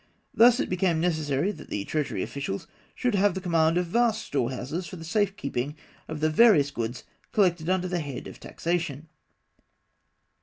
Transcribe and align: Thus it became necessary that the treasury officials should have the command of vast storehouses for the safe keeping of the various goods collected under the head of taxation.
Thus 0.33 0.59
it 0.59 0.67
became 0.67 0.99
necessary 0.99 1.51
that 1.51 1.69
the 1.69 1.85
treasury 1.85 2.23
officials 2.23 2.65
should 2.95 3.13
have 3.13 3.35
the 3.35 3.39
command 3.39 3.77
of 3.77 3.85
vast 3.85 4.23
storehouses 4.25 4.87
for 4.87 4.95
the 4.95 5.03
safe 5.03 5.35
keeping 5.37 5.75
of 6.07 6.21
the 6.21 6.29
various 6.31 6.71
goods 6.71 7.03
collected 7.31 7.69
under 7.69 7.87
the 7.87 7.99
head 7.99 8.25
of 8.25 8.39
taxation. 8.39 9.09